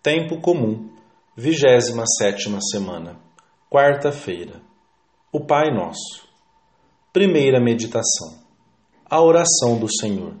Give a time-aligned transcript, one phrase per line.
[0.00, 0.90] Tempo comum,
[1.36, 3.18] 27 semana,
[3.68, 4.62] quarta-feira.
[5.32, 6.22] O Pai Nosso.
[7.12, 8.38] Primeira meditação.
[9.04, 10.36] A oração do Senhor.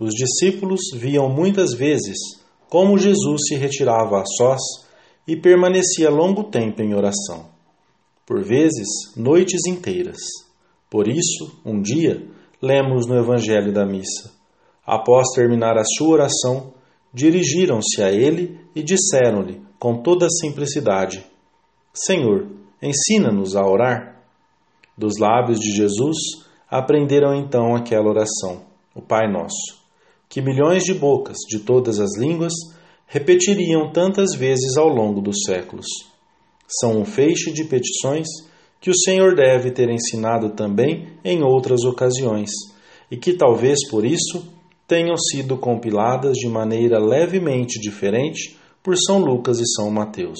[0.00, 2.18] Os discípulos viam muitas vezes
[2.68, 4.60] como Jesus se retirava a sós
[5.24, 7.50] e permanecia longo tempo em oração,
[8.26, 10.18] por vezes noites inteiras.
[10.90, 12.26] Por isso, um dia,
[12.60, 14.32] lemos no Evangelho da Missa.
[14.84, 16.72] Após terminar a sua oração,
[17.18, 21.26] dirigiram-se a ele e disseram-lhe, com toda a simplicidade:
[21.92, 22.46] Senhor,
[22.80, 24.22] ensina-nos a orar.
[24.96, 26.16] Dos lábios de Jesus
[26.70, 28.62] aprenderam então aquela oração,
[28.94, 29.82] o Pai Nosso,
[30.28, 32.52] que milhões de bocas de todas as línguas
[33.06, 35.86] repetiriam tantas vezes ao longo dos séculos.
[36.80, 38.26] São um feixe de petições
[38.80, 42.50] que o Senhor deve ter ensinado também em outras ocasiões,
[43.10, 44.57] e que talvez por isso
[44.88, 50.38] tenham sido compiladas de maneira levemente diferente por São Lucas e São Mateus.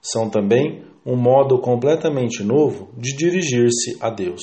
[0.00, 4.40] São também um modo completamente novo de dirigir-se a Deus.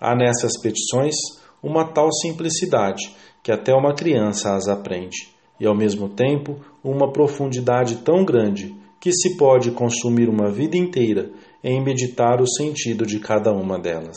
[0.00, 1.14] Há nessas petições
[1.62, 5.28] uma tal simplicidade que até uma criança as aprende,
[5.60, 11.30] e ao mesmo tempo uma profundidade tão grande que se pode consumir uma vida inteira
[11.62, 14.16] em meditar o sentido de cada uma delas.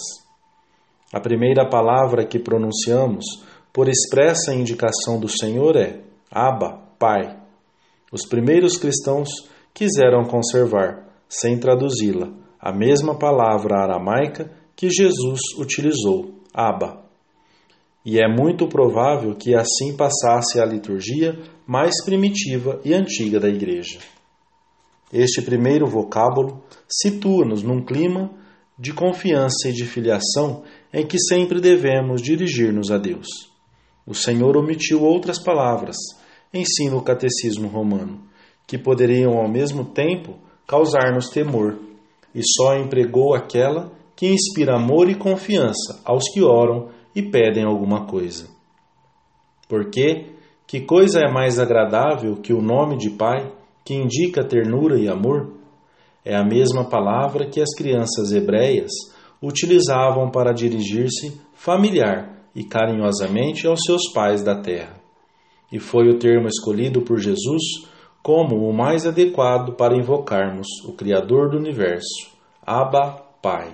[1.13, 3.25] A primeira palavra que pronunciamos,
[3.73, 7.37] por expressa indicação do Senhor, é Abba, Pai.
[8.11, 9.29] Os primeiros cristãos
[9.73, 17.01] quiseram conservar, sem traduzi-la, a mesma palavra aramaica que Jesus utilizou, Abba.
[18.03, 23.99] E é muito provável que assim passasse a liturgia mais primitiva e antiga da Igreja.
[25.13, 28.31] Este primeiro vocábulo situa-nos num clima
[28.77, 33.50] de confiança e de filiação em que sempre devemos dirigir-nos a Deus.
[34.05, 35.95] O Senhor omitiu outras palavras,
[36.53, 38.21] ensina o catecismo romano,
[38.65, 40.35] que poderiam ao mesmo tempo
[40.67, 41.77] causar-nos temor,
[42.33, 48.05] e só empregou aquela que inspira amor e confiança aos que oram e pedem alguma
[48.05, 48.47] coisa.
[49.67, 50.27] Porque
[50.65, 53.51] que coisa é mais agradável que o nome de Pai
[53.83, 55.53] que indica ternura e amor,
[56.23, 58.91] é a mesma palavra que as crianças hebreias
[59.41, 64.99] utilizavam para dirigir-se familiar e carinhosamente aos seus pais da terra.
[65.71, 67.61] E foi o termo escolhido por Jesus
[68.21, 72.31] como o mais adequado para invocarmos o Criador do universo,
[72.65, 73.73] Abba, Pai.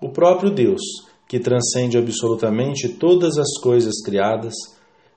[0.00, 0.82] O próprio Deus,
[1.26, 4.54] que transcende absolutamente todas as coisas criadas,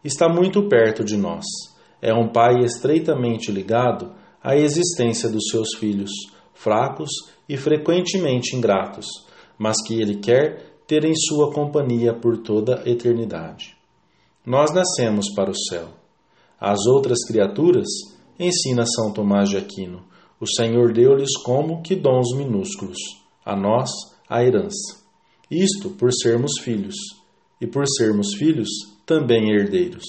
[0.03, 1.44] está muito perto de nós
[2.02, 6.12] é um pai estreitamente ligado à existência dos seus filhos,
[6.53, 7.09] fracos
[7.47, 9.06] e frequentemente ingratos,
[9.58, 13.77] mas que ele quer ter em sua companhia por toda a eternidade.
[14.44, 15.89] Nós nascemos para o céu.
[16.59, 17.85] As outras criaturas,
[18.39, 20.03] ensina São Tomás de Aquino,
[20.41, 22.97] o Senhor deu-lhes como que dons minúsculos,
[23.45, 23.91] a nós
[24.28, 24.97] a herança.
[25.51, 26.95] Isto por sermos filhos,
[27.61, 28.69] e por sermos filhos,
[29.05, 30.05] também herdeiros.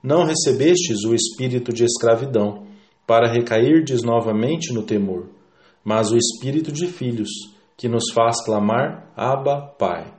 [0.00, 2.68] Não recebestes o espírito de escravidão,
[3.04, 5.26] para recairdes novamente no temor,
[5.82, 7.30] mas o espírito de filhos,
[7.78, 10.12] que nos faz clamar Abba, Pai.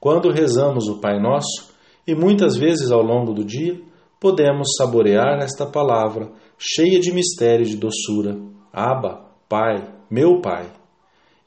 [0.00, 1.70] Quando rezamos o Pai Nosso,
[2.06, 3.80] e muitas vezes ao longo do dia,
[4.18, 8.36] podemos saborear esta palavra cheia de mistério e de doçura:
[8.72, 10.72] Abba, Pai, meu Pai.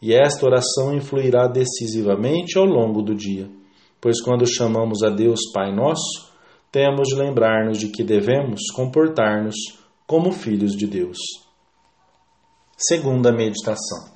[0.02, 3.50] E esta oração influirá decisivamente ao longo do dia,
[4.00, 6.32] pois quando chamamos a Deus Pai Nosso,
[6.72, 9.56] temos de lembrar-nos de que devemos comportar-nos
[10.06, 11.18] como filhos de Deus.
[12.78, 14.15] Segunda meditação: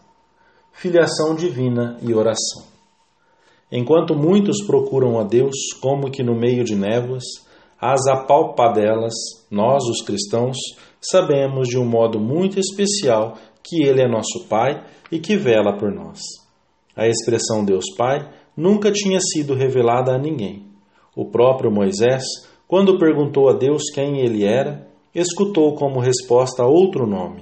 [0.79, 2.63] Filiação divina e oração.
[3.71, 7.23] Enquanto muitos procuram a Deus como que no meio de névoas,
[7.79, 9.13] às apalpadelas,
[9.51, 10.57] nós, os cristãos,
[11.01, 15.91] sabemos de um modo muito especial que Ele é nosso Pai e que vela por
[15.91, 16.19] nós.
[16.95, 20.65] A expressão Deus Pai nunca tinha sido revelada a ninguém.
[21.15, 22.23] O próprio Moisés
[22.69, 27.41] quando perguntou a Deus quem ele era, escutou como resposta outro nome,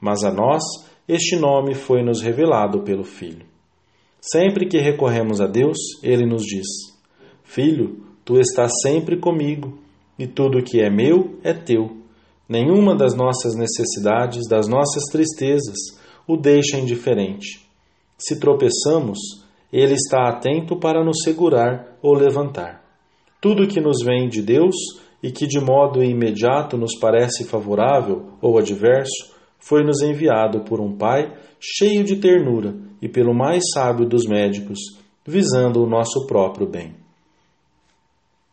[0.00, 0.64] mas a nós
[1.06, 3.44] este nome foi nos revelado pelo Filho.
[4.20, 6.66] Sempre que recorremos a Deus, ele nos diz:
[7.42, 9.78] Filho, tu estás sempre comigo,
[10.18, 11.98] e tudo que é meu é teu.
[12.48, 15.76] Nenhuma das nossas necessidades, das nossas tristezas,
[16.26, 17.66] o deixa indiferente.
[18.16, 19.18] Se tropeçamos,
[19.70, 22.82] ele está atento para nos segurar ou levantar.
[23.40, 24.74] Tudo que nos vem de Deus
[25.22, 29.33] e que de modo imediato nos parece favorável ou adverso,
[29.64, 34.78] foi-nos enviado por um Pai cheio de ternura e pelo mais sábio dos médicos,
[35.26, 36.94] visando o nosso próprio bem.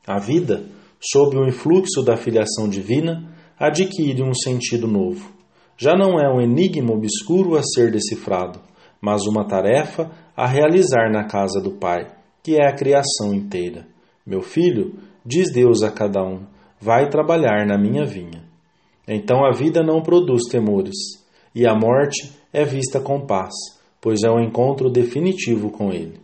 [0.07, 0.63] A vida,
[0.99, 3.29] sob o influxo da filiação divina,
[3.59, 5.31] adquire um sentido novo.
[5.77, 8.59] Já não é um enigma obscuro a ser decifrado,
[9.01, 12.09] mas uma tarefa a realizar na casa do Pai,
[12.41, 13.85] que é a criação inteira.
[14.25, 16.45] Meu filho, diz Deus a cada um,
[16.79, 18.50] vai trabalhar na minha vinha.
[19.07, 20.95] Então a vida não produz temores,
[21.53, 23.53] e a morte é vista com paz,
[23.99, 26.19] pois é o um encontro definitivo com Ele.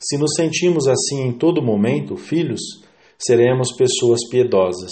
[0.00, 2.60] Se nos sentimos assim em todo momento, filhos,
[3.18, 4.90] seremos pessoas piedosas,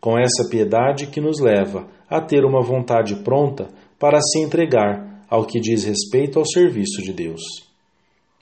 [0.00, 3.68] com essa piedade que nos leva a ter uma vontade pronta
[3.98, 7.40] para se entregar ao que diz respeito ao serviço de Deus.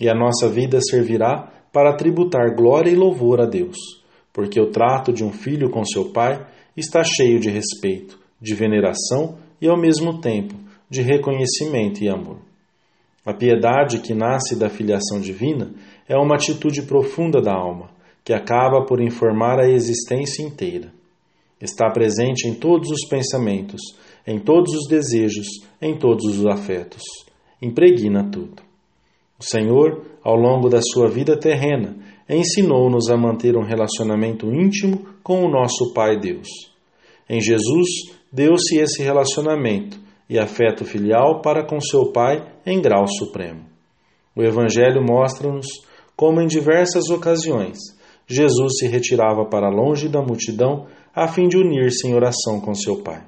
[0.00, 3.76] E a nossa vida servirá para tributar glória e louvor a Deus,
[4.32, 6.46] porque o trato de um filho com seu pai
[6.80, 10.54] está cheio de respeito, de veneração e, ao mesmo tempo,
[10.88, 12.38] de reconhecimento e amor.
[13.24, 15.70] A piedade que nasce da filiação divina
[16.08, 17.90] é uma atitude profunda da alma,
[18.24, 20.92] que acaba por informar a existência inteira.
[21.60, 23.80] Está presente em todos os pensamentos,
[24.26, 25.46] em todos os desejos,
[25.82, 27.02] em todos os afetos.
[27.60, 28.62] Impregna tudo.
[29.38, 31.96] O Senhor, ao longo da sua vida terrena,
[32.28, 36.48] ensinou-nos a manter um relacionamento íntimo com o nosso Pai Deus.
[37.28, 37.88] Em Jesus,
[38.32, 39.98] deu-se esse relacionamento
[40.28, 43.64] e afeto filial para com seu Pai em grau supremo.
[44.36, 45.66] O Evangelho mostra-nos
[46.14, 47.78] como, em diversas ocasiões,
[48.26, 53.02] Jesus se retirava para longe da multidão a fim de unir-se em oração com seu
[53.02, 53.22] Pai.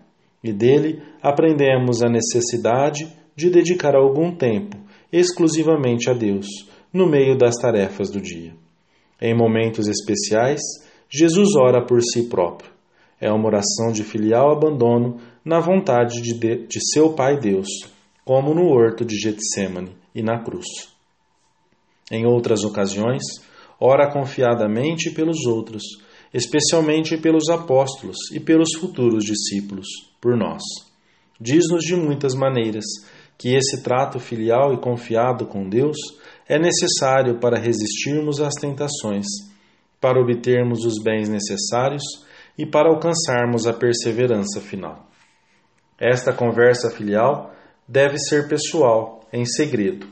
[0.45, 4.77] E dele aprendemos a necessidade de dedicar algum tempo
[5.11, 6.47] exclusivamente a Deus
[6.93, 8.53] no meio das tarefas do dia.
[9.21, 10.61] Em momentos especiais,
[11.09, 12.71] Jesus ora por si próprio.
[13.21, 17.69] É uma oração de filial abandono na vontade de, de, de seu Pai Deus,
[18.25, 20.67] como no horto de Getsemane e na cruz.
[22.11, 23.23] Em outras ocasiões,
[23.79, 25.83] ora confiadamente pelos outros,
[26.33, 29.87] especialmente pelos apóstolos e pelos futuros discípulos,
[30.21, 30.63] por nós.
[31.41, 32.85] Diz-nos de muitas maneiras
[33.39, 35.97] que esse trato filial e confiado com Deus
[36.51, 39.25] é necessário para resistirmos às tentações,
[40.01, 42.03] para obtermos os bens necessários
[42.59, 45.07] e para alcançarmos a perseverança final.
[45.97, 47.55] Esta conversa filial
[47.87, 50.09] deve ser pessoal, em segredo,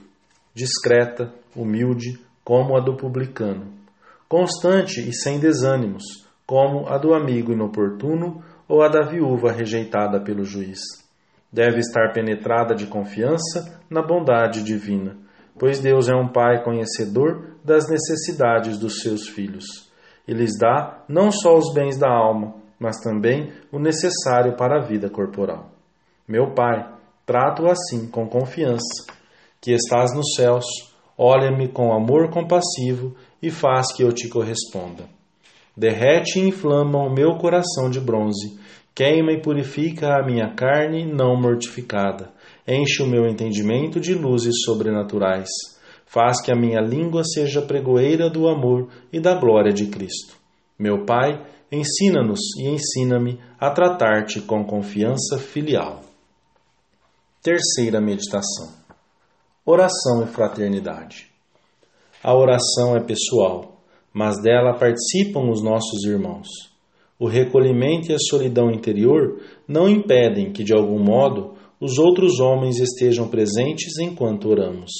[0.54, 3.72] discreta, humilde, como a do publicano,
[4.28, 6.04] constante e sem desânimos,
[6.46, 10.78] como a do amigo inoportuno ou a da viúva rejeitada pelo juiz.
[11.52, 15.26] Deve estar penetrada de confiança na bondade divina,
[15.58, 19.88] pois Deus é um Pai conhecedor das necessidades dos seus filhos
[20.28, 24.84] e lhes dá não só os bens da alma, mas também o necessário para a
[24.84, 25.70] vida corporal.
[26.28, 26.86] Meu Pai,
[27.24, 29.06] trato assim com confiança,
[29.58, 30.66] que estás nos céus,
[31.16, 35.04] olha-me com amor compassivo e faz que eu te corresponda.
[35.74, 38.58] Derrete e inflama o meu coração de bronze,
[38.98, 42.32] queima e purifica a minha carne não mortificada,
[42.66, 45.48] enche o meu entendimento de luzes sobrenaturais,
[46.04, 50.34] faz que a minha língua seja pregoeira do amor e da glória de Cristo.
[50.76, 56.02] Meu Pai, ensina-nos e ensina-me a tratar-te com confiança filial.
[57.40, 58.72] Terceira meditação:
[59.64, 61.30] Oração e fraternidade.
[62.20, 63.80] A oração é pessoal,
[64.12, 66.67] mas dela participam os nossos irmãos.
[67.18, 72.78] O recolhimento e a solidão interior não impedem que, de algum modo, os outros homens
[72.78, 74.90] estejam presentes enquanto oramos.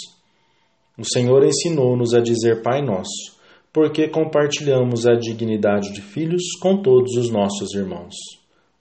[0.98, 3.38] O Senhor ensinou-nos a dizer Pai Nosso,
[3.72, 8.14] porque compartilhamos a dignidade de filhos com todos os nossos irmãos.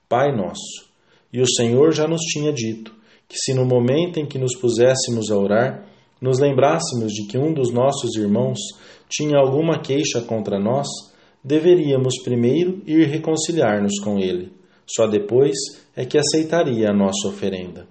[0.09, 0.87] Pai Nosso.
[1.31, 2.95] E o Senhor já nos tinha dito:
[3.27, 5.85] que se no momento em que nos puséssemos a orar,
[6.21, 8.57] nos lembrássemos de que um dos nossos irmãos
[9.09, 10.87] tinha alguma queixa contra nós,
[11.47, 14.51] deveríamos primeiro ir reconciliar-nos com ele.
[14.85, 15.55] Só depois
[15.95, 17.87] é que aceitaria a nossa oferenda.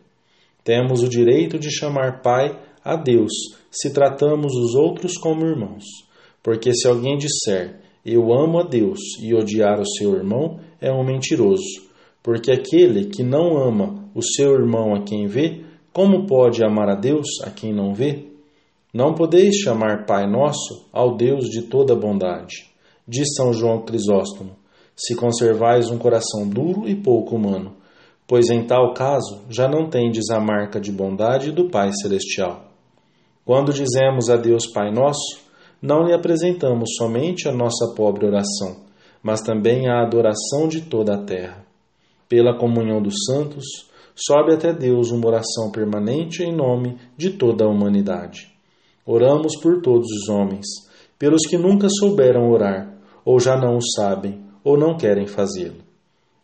[0.63, 3.33] Temos o direito de chamar Pai a Deus
[3.71, 5.85] se tratamos os outros como irmãos.
[6.43, 11.03] Porque se alguém disser eu amo a Deus e odiar o seu irmão, é um
[11.03, 11.87] mentiroso.
[12.23, 16.95] Porque aquele que não ama o seu irmão a quem vê, como pode amar a
[16.95, 18.27] Deus a quem não vê?
[18.93, 22.76] Não podeis chamar Pai Nosso ao Deus de toda bondade.
[23.07, 24.57] Diz São João Crisóstomo:
[24.97, 27.77] se conservais um coração duro e pouco humano,
[28.27, 32.65] pois em tal caso já não tendes a marca de bondade do Pai Celestial.
[33.45, 35.41] Quando dizemos a Deus Pai Nosso,
[35.81, 38.85] não lhe apresentamos somente a nossa pobre oração,
[39.23, 41.67] mas também a adoração de toda a terra
[42.29, 43.65] pela comunhão dos santos,
[44.15, 48.53] sobe até Deus uma oração permanente em nome de toda a humanidade.
[49.05, 50.67] Oramos por todos os homens,
[51.19, 52.96] pelos que nunca souberam orar,
[53.27, 55.85] ou já não o sabem, ou não querem fazê-lo.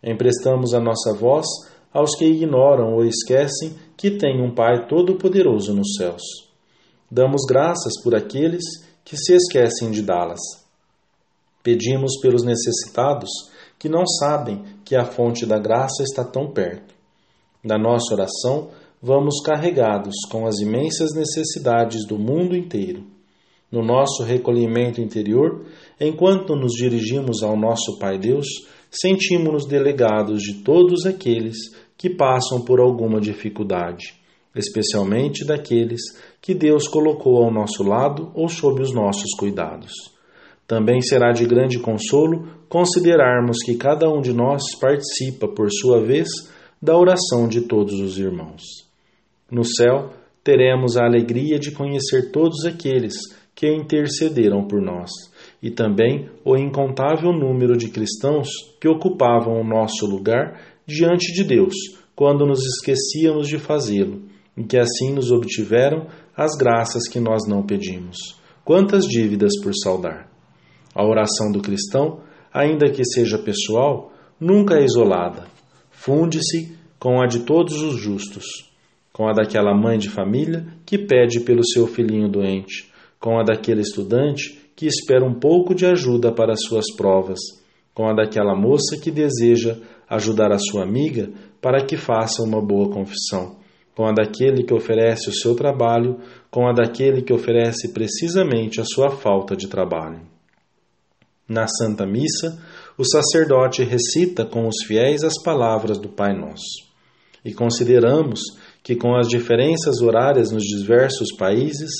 [0.03, 1.47] Emprestamos a nossa voz
[1.93, 6.23] aos que ignoram ou esquecem que tem um Pai Todo-Poderoso nos céus.
[7.09, 8.65] Damos graças por aqueles
[9.05, 10.41] que se esquecem de dá-las.
[11.63, 13.31] Pedimos pelos necessitados
[13.79, 16.95] que não sabem que a fonte da graça está tão perto.
[17.63, 18.71] Na nossa oração,
[19.01, 23.05] vamos carregados com as imensas necessidades do mundo inteiro.
[23.71, 25.65] No nosso recolhimento interior,
[26.07, 28.47] enquanto nos dirigimos ao nosso Pai Deus,
[28.91, 31.57] sentimos-nos delegados de todos aqueles
[31.97, 34.15] que passam por alguma dificuldade,
[34.55, 36.01] especialmente daqueles
[36.41, 39.93] que Deus colocou ao nosso lado ou sob os nossos cuidados.
[40.67, 46.29] Também será de grande consolo considerarmos que cada um de nós participa, por sua vez,
[46.81, 48.63] da oração de todos os irmãos.
[49.51, 50.11] No céu,
[50.43, 53.15] teremos a alegria de conhecer todos aqueles
[53.55, 55.11] que intercederam por nós,
[55.63, 58.49] e também o incontável número de cristãos
[58.81, 61.75] que ocupavam o nosso lugar diante de Deus,
[62.17, 64.23] quando nos esquecíamos de fazê-lo,
[64.57, 68.17] e que assim nos obtiveram as graças que nós não pedimos.
[68.65, 70.29] Quantas dívidas por saldar!
[70.95, 72.21] A oração do cristão,
[72.53, 75.45] ainda que seja pessoal, nunca é isolada.
[75.91, 78.45] Funde-se com a de todos os justos,
[79.13, 83.81] com a daquela mãe de família que pede pelo seu filhinho doente, com a daquele
[83.81, 87.39] estudante que espera um pouco de ajuda para suas provas,
[87.95, 89.77] com a daquela moça que deseja
[90.09, 93.57] ajudar a sua amiga para que faça uma boa confissão,
[93.95, 96.19] com a daquele que oferece o seu trabalho,
[96.51, 100.21] com a daquele que oferece precisamente a sua falta de trabalho.
[101.49, 102.59] Na Santa Missa,
[102.97, 106.91] o sacerdote recita com os fiéis as palavras do Pai Nosso.
[107.45, 108.41] E consideramos
[108.83, 111.91] que, com as diferenças horárias nos diversos países,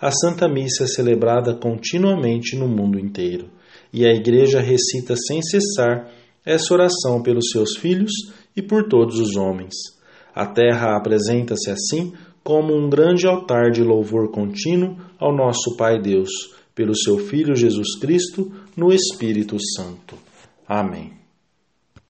[0.00, 3.50] a Santa Missa é celebrada continuamente no mundo inteiro,
[3.92, 6.10] e a Igreja recita sem cessar
[6.44, 8.12] essa oração pelos seus filhos
[8.56, 9.74] e por todos os homens.
[10.34, 12.12] A terra apresenta-se assim
[12.44, 16.30] como um grande altar de louvor contínuo ao nosso Pai Deus,
[16.74, 20.14] pelo seu Filho Jesus Cristo, no Espírito Santo.
[20.68, 21.25] Amém.